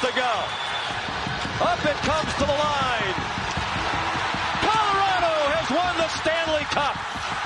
to 0.00 0.12
go. 0.14 0.44
Up 1.60 1.84
it 1.84 1.96
comes 2.06 2.37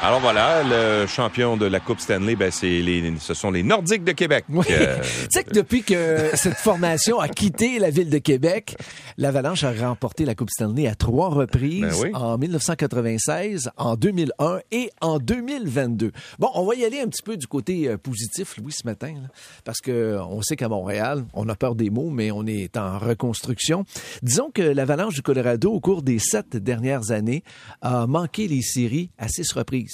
Alors 0.04 0.18
voilà, 0.18 0.64
le 0.64 1.06
champion 1.06 1.56
de 1.56 1.64
la 1.64 1.78
Coupe 1.78 2.00
Stanley, 2.00 2.34
ben 2.34 2.50
c'est 2.50 2.66
les, 2.80 3.14
ce 3.20 3.34
sont 3.34 3.52
les 3.52 3.62
Nordiques 3.62 4.02
de 4.02 4.10
Québec. 4.10 4.44
Oui. 4.48 4.64
Euh, 4.68 4.98
tu 5.00 5.28
sais 5.30 5.44
que 5.44 5.52
depuis 5.52 5.84
que 5.84 6.30
cette 6.34 6.56
formation 6.56 7.20
a 7.20 7.28
quitté 7.28 7.78
la 7.78 7.90
ville 7.90 8.10
de 8.10 8.18
Québec, 8.18 8.74
l'Avalanche 9.16 9.62
a 9.62 9.70
remporté 9.70 10.24
la 10.24 10.34
Coupe 10.34 10.50
Stanley 10.50 10.88
à 10.88 10.96
trois 10.96 11.28
reprises 11.28 11.82
Ben 11.82 11.94
oui. 12.02 12.10
en 12.14 12.36
1996, 12.36 13.70
en 13.76 13.94
2001 13.94 14.58
et 14.72 14.90
en 15.00 15.20
2022. 15.20 16.10
Bon, 16.40 16.50
on 16.54 16.64
va 16.64 16.74
y 16.74 16.84
aller 16.84 16.98
un 16.98 17.06
petit 17.06 17.22
peu 17.22 17.36
du 17.36 17.46
côté 17.46 17.86
euh, 17.86 17.96
positif, 17.96 18.56
Louis, 18.56 18.72
ce 18.72 18.84
matin, 18.84 19.14
là, 19.22 19.28
parce 19.64 19.80
que 19.80 19.92
euh, 19.92 20.24
on 20.24 20.42
sait 20.42 20.56
qu'à 20.56 20.68
Montréal, 20.68 21.24
on 21.32 21.48
a 21.48 21.54
peur 21.54 21.76
des 21.76 21.90
mots, 21.90 22.10
mais 22.10 22.32
on 22.32 22.44
est 22.44 22.76
en 22.76 22.98
reconstruction. 22.98 23.84
Disons 24.24 24.50
que 24.50 24.62
l'Avalanche 24.62 25.14
du 25.14 25.22
Colorado, 25.22 25.70
au 25.70 25.78
cours 25.78 26.02
des 26.02 26.18
sept 26.18 26.56
dernières 26.56 27.12
années, 27.12 27.44
a 27.82 28.08
manqué 28.08 28.48
les 28.48 28.62
séries 28.62 29.10
à 29.16 29.28
six 29.28 29.52
reprises. 29.52 29.91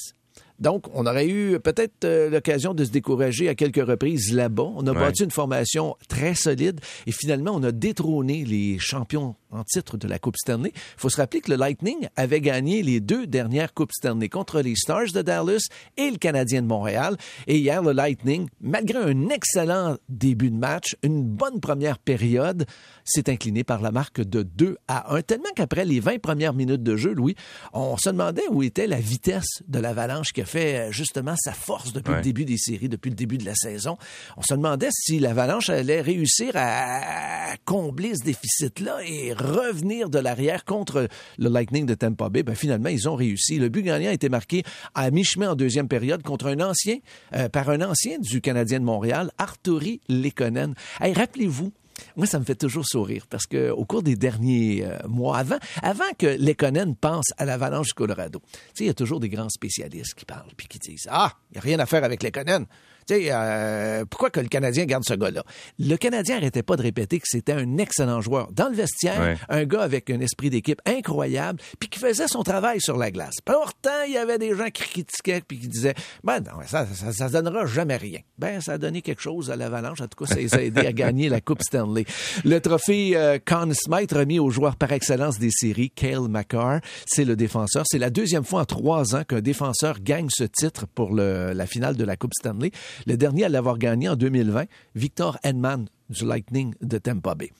Donc, 0.59 0.87
on 0.93 1.07
aurait 1.07 1.29
eu 1.29 1.61
peut-être 1.61 2.05
euh, 2.05 2.30
l'occasion 2.30 2.75
de 2.75 2.85
se 2.85 2.91
décourager 2.91 3.48
à 3.48 3.55
quelques 3.55 3.87
reprises 3.87 4.33
là-bas. 4.35 4.71
On 4.75 4.87
a 4.87 4.93
Ouais. 4.93 4.98
bâti 4.98 5.23
une 5.25 5.31
formation 5.31 5.97
très 6.09 6.34
solide 6.34 6.81
et 7.07 7.12
finalement, 7.12 7.53
on 7.55 7.62
a 7.62 7.71
détrôné 7.73 8.45
les 8.45 8.79
champions 8.79 9.37
en 9.51 9.62
titre 9.65 9.97
de 9.97 10.07
la 10.09 10.19
Coupe 10.19 10.37
Stanley. 10.37 10.73
Il 10.75 11.01
faut 11.01 11.09
se 11.09 11.17
rappeler 11.17 11.41
que 11.41 11.51
le 11.51 11.57
Lightning 11.57 12.09
avait 12.17 12.41
gagné 12.41 12.83
les 12.83 13.01
deux 13.01 13.27
dernières 13.27 13.73
Coupes 13.73 13.93
Stanley 13.93 14.29
contre 14.29 14.61
les 14.61 14.75
Stars 14.77 15.12
de 15.15 15.23
Dallas 15.23 15.69
et 15.97 16.11
le 16.11 16.17
Canadien 16.19 16.61
de 16.62 16.67
Montréal. 16.67 17.17
Et 17.47 17.56
hier, 17.59 17.83
le 17.83 17.93
Lightning, 17.93 18.48
malgré 18.61 18.98
un 18.98 19.29
excellent 19.29 19.97
début 20.09 20.51
de 20.51 20.56
match, 20.56 20.97
une 21.03 21.23
bonne 21.23 21.61
première 21.61 21.98
période, 21.98 22.67
s'est 23.05 23.31
incliné 23.31 23.65
par 23.65 23.81
la 23.81 23.91
marque 23.91 24.20
de 24.20 24.43
2 24.43 24.77
à 24.89 25.15
1. 25.15 25.23
Tellement 25.23 25.48
qu'après 25.55 25.84
les 25.84 26.01
20 26.01 26.20
premières 26.20 26.53
minutes 26.53 26.83
de 26.83 26.97
jeu, 26.97 27.12
Louis, 27.12 27.34
on 27.73 27.97
se 27.97 28.11
demandait 28.11 28.42
où 28.51 28.62
était 28.62 28.86
la 28.86 29.01
vitesse 29.01 29.62
de 29.69 29.79
l'Avalanche 29.79 30.33
qui 30.33 30.42
a 30.42 30.45
fait 30.49 30.89
euh, 30.89 30.93
justement 30.93 31.35
sa 31.39 31.53
force 31.53 31.93
depuis 31.93 32.11
Ouais. 32.11 32.17
le 32.17 32.23
début 32.25 32.45
des 32.45 32.57
séries, 32.59 32.89
depuis 32.89 33.11
le 33.11 33.15
début 33.17 33.39
de 33.39 33.45
la 33.45 33.55
saison. 33.55 33.97
On 34.37 34.43
se 34.43 34.55
demandait 34.55 34.89
si 34.91 35.21
l'Avalanche 35.21 35.69
allait 35.71 36.01
réussir 36.01 36.53
à 36.57 37.55
combler 37.65 38.15
ce 38.17 38.25
déficit-là 38.25 38.99
et 39.07 39.33
revenir 39.33 40.09
de 40.11 40.19
l'arrière 40.19 40.65
contre 40.65 41.09
le 41.39 41.49
Lightning 41.49 41.87
de 41.87 41.95
Tampa 41.95 42.29
Bay. 42.29 42.43
Ben, 42.43 42.55
finalement, 42.55 42.89
ils 42.89 43.09
ont 43.09 43.15
réussi. 43.15 43.59
Le 43.59 43.69
but 43.69 43.83
gagnant 43.83 44.09
a 44.11 44.13
été 44.13 44.29
marqué 44.29 44.63
à 44.95 45.11
mi-chemin 45.11 45.51
en 45.51 45.55
deuxième 45.55 45.89
période 45.89 46.23
contre 46.23 46.47
un 46.47 46.61
ancien, 46.61 46.97
euh, 47.35 47.49
par 47.49 47.69
un 47.71 47.83
ancien 47.83 48.19
du 48.19 48.41
Canadien 48.41 48.81
de 48.81 48.85
Montréal, 48.85 49.31
Arturi 49.39 50.01
Lekonen. 50.09 50.75
Hey, 51.01 51.13
rappelez-vous, 51.13 51.73
moi, 52.19 52.27
ça 52.27 52.41
me 52.41 52.44
fait 52.44 52.56
toujours 52.56 52.84
sourire 52.84 53.27
parce 53.30 53.47
que 53.47 53.70
au 53.70 53.84
cours 53.84 54.02
des 54.02 54.16
derniers 54.16 54.84
euh, 54.84 54.98
mois, 55.06 55.38
avant, 55.38 55.58
avant 55.83 56.11
que 56.19 56.27
Lekonen 56.27 56.97
pense 56.97 57.27
à 57.38 57.44
l'Avalanche 57.44 57.86
du 57.86 57.94
Colorado, 57.94 58.42
tu 58.74 58.83
il 58.83 58.86
y 58.88 58.91
a 58.91 58.94
toujours 58.94 59.20
des 59.20 59.28
grands 59.28 59.48
spécialistes 59.48 60.14
qui 60.14 60.24
parlent 60.24 60.50
puis 60.56 60.66
qui 60.66 60.80
disent 60.80 61.06
Ah, 61.11 61.33
il 61.50 61.55
n'y 61.55 61.58
a 61.58 61.62
rien 61.62 61.78
à 61.78 61.86
faire 61.86 62.02
avec 62.02 62.24
Lekonen. 62.24 62.66
Tu 63.09 63.14
sais, 63.14 63.28
euh, 63.33 64.05
pourquoi 64.05 64.28
que 64.31 64.41
le 64.41 64.48
Canadien 64.48 64.84
garde 64.84 65.05
ce 65.06 65.14
gars-là? 65.14 65.42
Le 65.78 65.97
Canadien 65.97 66.37
arrêtait 66.37 66.62
pas 66.62 66.77
de 66.77 66.83
répéter 66.83 67.19
que 67.19 67.27
c'était 67.27 67.53
un 67.53 67.78
excellent 67.78 68.20
joueur. 68.20 68.48
Dans 68.53 68.69
le 68.69 68.75
vestiaire, 68.75 69.19
Ouais. 69.20 69.37
un 69.48 69.64
gars 69.64 69.81
avec 69.83 70.11
un 70.11 70.20
esprit 70.20 70.51
d'équipe 70.51 70.81
incroyable, 70.87 71.59
puis 71.81 71.89
qui 71.89 71.98
faisait 71.98 72.29
son 72.29 72.42
travail 72.42 72.81
sur 72.81 72.97
la 72.97 73.11
glace. 73.11 73.36
Pourtant, 73.45 74.03
il 74.06 74.12
y 74.12 74.19
avait 74.19 74.39
des 74.39 74.55
gens 74.55 74.67
qui 74.67 74.83
critiquaient 74.83 75.41
puis 75.47 75.59
qui 75.59 75.69
disaient 75.69 75.95
Ben 76.23 76.41
non, 76.41 76.61
ça, 76.67 76.86
ça, 76.86 77.12
ça 77.12 77.29
donnera 77.29 77.64
jamais 77.67 77.97
rien. 77.97 78.20
Ben, 78.39 78.61
ça 78.61 78.73
a 78.75 78.79
donné 78.79 79.01
quelque 79.03 79.23
chose 79.23 79.51
à 79.51 79.56
l'Avalanche. 79.56 80.01
En 80.01 80.06
tout 80.09 80.25
cas, 80.25 80.34
ça 80.34 80.41
les 80.41 80.55
a 80.55 80.62
aidés 80.62 80.86
à 80.86 80.92
gagner 80.92 81.29
la 81.29 81.41
Coupe 81.41 81.62
Stanley. 81.62 82.05
Le 82.45 82.59
trophée 82.61 83.12
euh, 83.17 83.39
Conn 83.45 83.73
Smythe 83.73 84.12
remis 84.12 84.39
au 84.39 84.51
joueur 84.51 84.77
par 84.77 84.92
excellence 84.92 85.39
des 85.39 85.51
séries, 85.51 85.91
Cale 85.91 86.29
McCarr, 86.29 86.81
c'est 87.06 87.25
le 87.25 87.36
défenseur. 87.36 87.84
C'est 87.91 87.98
la 87.98 88.11
deuxième 88.11 88.45
fois 88.45 88.61
en 88.62 88.64
trois 88.67 89.14
ans 89.17 89.25
qu'un 89.25 89.41
défenseur 89.41 90.01
gagne 90.01 90.29
ce 90.30 90.45
titre 90.45 90.86
pour 90.86 91.14
le- 91.14 91.52
la 91.55 91.67
finale 91.67 91.96
de 91.96 92.05
la 92.05 92.17
Coupe 92.17 92.35
Stanley. 92.39 92.70
Le 93.07 93.17
dernier 93.17 93.45
à 93.45 93.48
l'avoir 93.48 93.79
gagné 93.79 94.09
en 94.09 94.17
2020, 94.17 94.64
Victor 94.95 95.39
Hedman 95.42 95.86
du 96.11 96.25
Lightning 96.25 96.75
de 96.81 96.98
Tampa 96.98 97.35
Bay. 97.35 97.51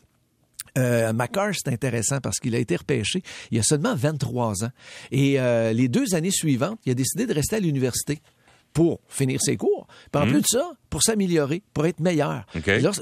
Euh, 0.77 1.13
McCarr, 1.13 1.53
c'est 1.55 1.73
intéressant 1.73 2.21
parce 2.21 2.39
qu'il 2.39 2.55
a 2.55 2.59
été 2.59 2.77
repêché 2.77 3.23
il 3.51 3.57
y 3.57 3.61
a 3.61 3.63
seulement 3.63 3.95
23 3.95 4.65
ans. 4.65 4.71
Et 5.11 5.41
euh, 5.41 5.73
les 5.73 5.89
deux 5.89 6.15
années 6.15 6.31
suivantes, 6.31 6.79
il 6.85 6.93
a 6.93 6.95
décidé 6.95 7.27
de 7.27 7.35
rester 7.35 7.57
à 7.57 7.61
l'université 7.61 8.21
pour 8.73 9.01
finir 9.09 9.41
ses 9.41 9.57
cours. 9.57 9.78
Puis 10.13 10.23
en 10.23 10.27
plus 10.27 10.41
de 10.41 10.47
ça, 10.47 10.73
pour 10.91 11.03
s'améliorer, 11.03 11.63
pour 11.75 11.87
être 11.87 12.01
meilleur. 12.01 12.45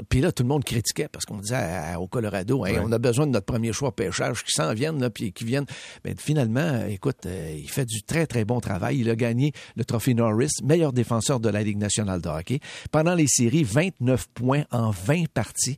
Puis 0.08 0.20
là, 0.20 0.32
tout 0.32 0.42
le 0.42 0.48
monde 0.48 0.64
critiquait 0.64 1.08
parce 1.10 1.24
qu'on 1.24 1.38
disait 1.38 1.54
à- 1.56 2.00
au 2.00 2.06
Colorado, 2.08 2.64
Hey, 2.66 2.74
Ouais. 2.76 2.82
on 2.84 2.92
a 2.92 2.98
besoin 2.98 3.26
de 3.26 3.32
notre 3.32 3.46
premier 3.46 3.72
choix 3.72 3.94
pêchage 3.94 4.42
qui 4.44 4.50
s'en 4.52 4.72
viennent, 4.74 5.00
là, 5.00 5.10
puis 5.10 5.32
qui 5.32 5.44
viennent. 5.44 5.66
Ben, 6.04 6.14
finalement, 6.18 6.84
écoute, 6.88 7.26
euh, 7.26 7.54
il 7.58 7.70
fait 7.70 7.84
du 7.86 8.02
très, 8.02 8.26
très 8.26 8.44
bon 8.44 8.60
travail. 8.60 8.98
Il 8.98 9.10
a 9.10 9.16
gagné 9.16 9.52
le 9.76 9.84
trophée 9.84 10.14
Norris, 10.14 10.50
meilleur 10.64 10.92
défenseur 10.92 11.40
de 11.40 11.48
la 11.48 11.62
Ligue 11.62 11.78
nationale 11.78 12.20
de 12.20 12.28
hockey. 12.28 12.60
Pendant 12.90 13.14
les 13.14 13.26
séries, 13.28 13.64
29 13.64 14.26
points 14.34 14.64
en 14.70 14.90
20 14.90 15.26
parties. 15.32 15.76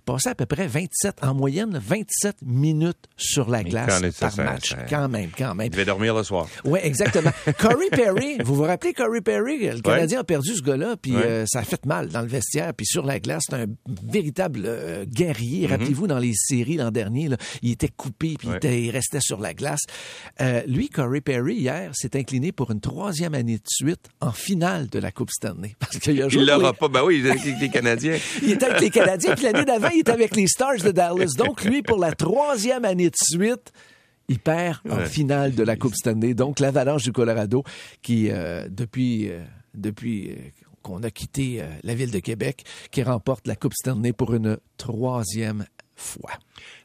Il 0.00 0.12
passait 0.12 0.30
à 0.30 0.34
peu 0.34 0.46
près 0.46 0.66
27, 0.66 1.16
en 1.22 1.34
moyenne, 1.34 1.78
27 1.86 2.36
minutes 2.42 2.96
sur 3.18 3.50
la 3.50 3.62
Mais 3.62 3.68
glace 3.70 4.00
par 4.18 4.32
ça- 4.32 4.44
match. 4.44 4.70
ça- 4.70 4.76
Quand 4.88 5.08
même, 5.08 5.28
quand 5.36 5.54
même. 5.54 5.66
il 5.66 5.70
devait 5.70 5.84
dormir 5.84 6.14
le 6.14 6.22
soir. 6.22 6.48
Oui, 6.64 6.80
exactement. 6.82 7.30
Corey 7.58 7.88
Perry, 7.90 8.38
vous 8.42 8.54
vous 8.54 8.62
rappelez 8.62 8.94
Corey 8.94 9.20
Perry? 9.20 9.58
Le 9.68 9.80
Canadien 9.80 10.20
a 10.20 10.24
perdu 10.24 10.54
ce 10.56 10.62
gars-là, 10.62 10.96
puis 11.00 11.14
Ouais. 11.14 11.22
euh, 11.22 11.44
ça 11.46 11.58
a 11.60 11.62
fait 11.64 11.84
mal 11.84 12.08
dans 12.08 12.22
le 12.22 12.28
vestiaire, 12.28 12.72
puis 12.74 12.86
sur 12.86 13.04
la 13.04 13.20
glace, 13.20 13.42
c'est 13.48 13.56
un 13.56 13.66
véritable 14.02 14.62
euh, 14.64 15.04
guerrier. 15.06 15.66
Mhm. 15.66 15.72
Rappelez-vous, 15.72 16.06
dans 16.06 16.18
les 16.18 16.32
séries 16.34 16.76
l'an 16.78 16.90
dernier, 16.90 17.28
là, 17.28 17.36
il 17.62 17.72
était 17.72 17.88
coupé, 17.94 18.36
puis 18.38 18.48
il 18.48 18.56
était- 18.56 18.90
restait 18.90 19.20
sur 19.20 19.38
la 19.38 19.52
glace. 19.52 19.80
Euh, 20.40 20.62
lui, 20.66 20.88
Corey 20.88 21.20
Perry, 21.20 21.56
hier, 21.56 21.90
s'est 21.94 22.16
incliné 22.16 22.52
pour 22.52 22.70
une 22.70 22.80
troisième 22.80 23.34
année 23.34 23.56
de 23.58 23.62
suite 23.68 24.08
en 24.20 24.32
finale 24.32 24.88
de 24.88 24.98
la 24.98 25.10
Coupe 25.12 25.30
Stanley. 25.30 25.74
Parce 25.78 25.98
qu'il 25.98 26.20
a 26.22 26.28
joué 26.30 26.40
Il 26.42 26.46
l'aura 26.48 26.72
pas. 26.72 26.88
Ben 26.88 27.02
oui, 27.04 27.18
il 27.18 27.26
est 27.26 27.30
avec 27.30 27.60
les 27.60 27.68
Canadiens. 27.68 28.16
il 28.42 28.52
était 28.52 28.64
avec 28.66 28.80
les 28.80 28.90
Canadiens, 28.90 29.34
puis 29.34 29.44
l'année 29.44 29.64
d'avant, 29.66 29.89
il 29.92 30.00
était 30.00 30.12
avec 30.12 30.34
les 30.36 30.46
Stars 30.46 30.78
de 30.78 30.90
Dallas. 30.90 31.32
Donc, 31.36 31.64
lui, 31.64 31.82
pour 31.82 31.98
la 31.98 32.12
troisième 32.12 32.84
année 32.84 33.10
de 33.10 33.16
suite, 33.16 33.72
il 34.28 34.38
perd 34.38 34.78
en 34.88 34.98
Ouais. 34.98 35.06
finale 35.06 35.54
de 35.54 35.62
la 35.62 35.76
Coupe 35.76 35.94
Stanley. 35.94 36.34
Donc, 36.34 36.60
l'Avalanche 36.60 37.02
du 37.02 37.12
Colorado, 37.12 37.64
qui, 38.02 38.30
euh, 38.30 38.68
depuis, 38.70 39.28
euh, 39.30 39.42
depuis 39.74 40.30
euh, 40.30 40.34
qu'on 40.82 41.02
a 41.02 41.10
quitté 41.10 41.62
la 41.82 41.94
ville 41.94 42.10
de 42.10 42.20
Québec, 42.20 42.64
qui 42.90 43.02
remporte 43.02 43.46
la 43.46 43.56
Coupe 43.56 43.74
Stanley 43.74 44.12
pour 44.12 44.32
une 44.34 44.56
troisième 44.78 45.66
fois. 46.00 46.30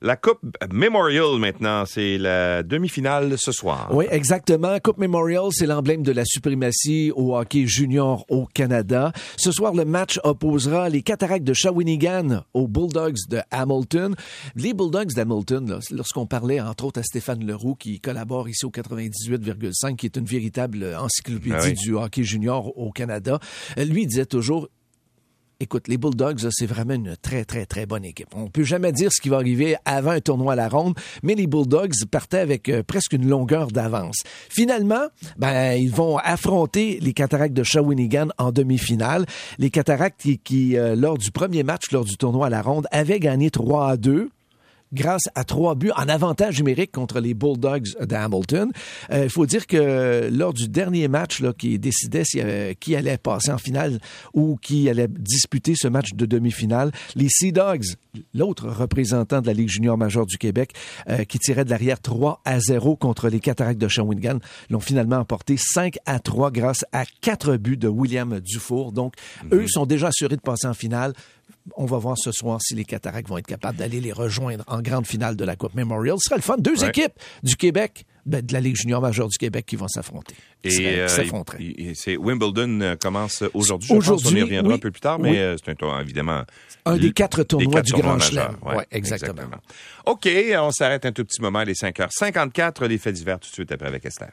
La 0.01 0.15
Coupe 0.15 0.39
Memorial 0.71 1.37
maintenant, 1.39 1.85
c'est 1.85 2.17
la 2.17 2.63
demi-finale 2.63 3.35
ce 3.37 3.51
soir. 3.51 3.89
Oui, 3.91 4.05
exactement. 4.11 4.77
Coupe 4.83 4.97
Memorial, 4.97 5.45
c'est 5.51 5.65
l'emblème 5.65 6.03
de 6.03 6.11
la 6.11 6.23
suprématie 6.25 7.11
au 7.15 7.35
hockey 7.37 7.65
junior 7.65 8.25
au 8.29 8.45
Canada. 8.45 9.11
Ce 9.37 9.51
soir, 9.51 9.73
le 9.73 9.85
match 9.85 10.19
opposera 10.23 10.89
les 10.89 11.01
Cataractes 11.01 11.43
de 11.45 11.53
Shawinigan 11.53 12.43
aux 12.53 12.67
Bulldogs 12.67 13.17
de 13.29 13.39
Hamilton. 13.51 14.15
Les 14.55 14.73
Bulldogs 14.73 15.13
d'Hamilton, 15.13 15.79
lorsqu'on 15.91 16.25
parlait 16.25 16.61
entre 16.61 16.85
autres 16.85 16.99
à 16.99 17.03
Stéphane 17.03 17.45
Leroux, 17.45 17.75
qui 17.75 17.99
collabore 17.99 18.49
ici 18.49 18.65
au 18.65 18.69
98,5, 18.71 19.95
qui 19.95 20.05
est 20.05 20.17
une 20.17 20.25
véritable 20.25 20.95
encyclopédie 20.99 21.55
Ah 21.57 21.63
oui. 21.63 21.73
du 21.73 21.93
hockey 21.95 22.23
junior 22.23 22.77
au 22.77 22.91
Canada, 22.91 23.39
euh, 23.77 23.85
lui 23.85 24.05
disait 24.05 24.25
toujours 24.25 24.67
Écoute, 25.61 25.87
les 25.87 25.97
Bulldogs, 25.97 26.49
c'est 26.51 26.65
vraiment 26.65 26.95
une 26.95 27.15
très, 27.15 27.45
très, 27.45 27.65
très 27.65 27.85
bonne 27.85 28.03
équipe. 28.03 28.27
On 28.35 28.49
peut 28.49 28.63
jamais 28.63 28.91
dire 28.91 29.09
ce 29.13 29.21
qui 29.21 29.29
va 29.29 29.37
arriver 29.37 29.77
avant 29.85 30.11
un 30.11 30.19
tournoi 30.19 30.51
à 30.51 30.55
la 30.57 30.67
ronde, 30.67 30.95
mais 31.23 31.33
les 31.33 31.47
Bulldogs 31.47 32.05
partaient 32.11 32.39
avec 32.39 32.67
euh, 32.67 32.83
presque 32.83 33.13
une 33.13 33.29
longueur 33.29 33.67
d'avance. 33.67 34.23
Finalement, 34.49 35.07
ben, 35.37 35.73
ils 35.73 35.91
vont 35.91 36.17
affronter 36.17 36.99
les 37.01 37.13
Cataractes 37.13 37.53
de 37.53 37.63
Shawinigan 37.63 38.27
en 38.37 38.51
demi-finale. 38.51 39.25
Les 39.57 39.69
Cataractes 39.69 40.19
qui, 40.19 40.39
qui, 40.39 40.77
euh, 40.77 40.93
lors 40.95 41.17
du 41.17 41.31
premier 41.31 41.63
match, 41.63 41.89
lors 41.93 42.03
du 42.03 42.17
tournoi 42.17 42.47
à 42.47 42.49
la 42.49 42.61
ronde, 42.61 42.87
avaient 42.91 43.21
gagné 43.21 43.49
3 43.49 43.91
à 43.91 43.97
2 43.97 44.29
grâce 44.95 45.23
à 45.35 45.43
trois 45.43 45.75
buts 45.75 45.91
en 45.95 46.09
avantage 46.09 46.57
numérique 46.57 46.91
contre 46.91 47.19
les 47.19 47.33
Bulldogs 47.33 47.89
de 47.99 48.15
Hamilton. 48.15 48.71
Euh, 49.11 49.25
Il 49.25 49.29
faut 49.29 49.45
dire 49.45 49.67
que 49.67 50.29
lors 50.31 50.53
du 50.53 50.67
dernier 50.67 51.07
match 51.07 51.41
là, 51.41 51.53
qui 51.53 51.77
décidait 51.77 52.23
si, 52.23 52.39
euh, 52.41 52.73
qui 52.79 52.95
allait 52.95 53.17
passer 53.17 53.51
en 53.51 53.57
finale 53.57 53.99
ou 54.33 54.57
qui 54.61 54.89
allait 54.89 55.07
disputer 55.07 55.73
ce 55.75 55.87
match 55.87 56.13
de 56.13 56.25
demi-finale, 56.25 56.91
les 57.15 57.27
Sea 57.29 57.51
Dogs, 57.51 57.85
l'autre 58.33 58.69
représentant 58.69 59.41
de 59.41 59.47
la 59.47 59.53
Ligue 59.53 59.69
junior 59.69 59.97
majeure 59.97 60.25
du 60.25 60.37
Québec, 60.37 60.71
euh, 61.09 61.23
qui 61.25 61.37
tirait 61.37 61.65
de 61.65 61.69
l'arrière 61.69 61.99
3 61.99 62.41
à 62.45 62.59
0 62.59 62.95
contre 62.95 63.29
les 63.29 63.39
Cataractes 63.39 63.79
de 63.79 63.87
Shawinigan, 63.87 64.39
l'ont 64.69 64.79
finalement 64.79 65.17
emporté 65.17 65.57
5 65.57 65.97
à 66.05 66.19
3 66.19 66.51
grâce 66.51 66.85
à 66.91 67.03
quatre 67.21 67.57
buts 67.57 67.77
de 67.77 67.87
William 67.87 68.39
Dufour. 68.39 68.91
Donc, 68.91 69.13
eux 69.51 69.67
sont 69.67 69.85
déjà 69.85 70.07
assurés 70.07 70.37
de 70.37 70.41
passer 70.41 70.67
en 70.67 70.73
finale 70.73 71.13
On 71.75 71.85
va 71.85 71.97
voir 71.97 72.15
ce 72.17 72.31
soir 72.31 72.59
si 72.61 72.75
les 72.75 72.85
Cataractes 72.85 73.27
vont 73.27 73.39
être 73.39 73.47
capables 73.47 73.77
d'aller 73.77 73.99
les 73.99 74.11
rejoindre 74.11 74.63
en 74.67 74.81
grande 74.81 75.07
finale 75.07 75.35
de 75.35 75.43
la 75.43 75.55
Coupe 75.55 75.73
Memorial. 75.73 76.15
Ce 76.19 76.25
sera 76.29 76.35
le 76.35 76.43
fun. 76.43 76.57
Deux 76.59 76.83
Ouais. 76.83 76.89
équipes 76.89 77.13
du 77.41 77.55
Québec, 77.55 78.05
ben, 78.27 78.45
de 78.45 78.53
la 78.53 78.59
Ligue 78.61 78.75
junior 78.75 79.01
majeure 79.01 79.27
du 79.29 79.37
Québec 79.39 79.65
qui 79.65 79.75
vont 79.75 79.87
s'affronter. 79.87 80.35
Et 80.63 80.99
euh, 80.99 81.07
s'affronteraient. 81.07 81.57
il- 81.61 81.79
il- 81.89 81.95
c'est 81.95 82.17
Wimbledon 82.17 82.81
euh, 82.81 82.95
commence 82.95 83.43
aujourd'hui. 83.55 83.87
Je 83.89 83.93
pense 83.95 84.03
Aujourd'hui, 84.07 84.29
qu'on 84.31 84.37
y 84.37 84.41
reviendra 84.43 84.69
oui. 84.73 84.75
un 84.75 84.79
peu 84.79 84.91
plus 84.91 85.01
tard, 85.01 85.17
mais 85.17 85.31
Oui. 85.31 85.37
euh, 85.39 85.55
c'est 85.57 85.71
un 85.71 85.75
tour 85.75 85.99
évidemment 85.99 86.43
Un 86.85 86.97
des 86.97 87.11
quatre 87.11 87.41
tournois 87.43 87.81
des 87.81 87.85
du 87.85 87.91
tournois 87.93 88.17
Grand. 88.17 88.19
Chelem. 88.25 88.57
Ouais, 88.63 88.85
exactement. 88.91 89.41
OK, 90.05 90.29
on 90.59 90.71
s'arrête 90.71 91.05
un 91.05 91.11
tout 91.11 91.25
petit 91.25 91.41
moment, 91.41 91.63
les 91.63 91.73
5h54, 91.73 92.85
les 92.85 92.97
faits 92.99 93.15
divers 93.15 93.39
tout 93.39 93.49
de 93.49 93.53
suite 93.53 93.71
après 93.71 93.87
avec 93.87 94.05
Esther. 94.05 94.29